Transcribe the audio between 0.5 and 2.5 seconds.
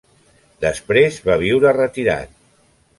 Després va viure retirat.